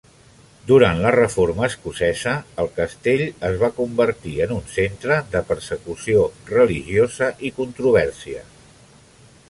[0.69, 6.23] Durant la Reforma escocesa, el castell es va convertir en un centre de persecució
[6.55, 8.45] religiosa i controvèrsia.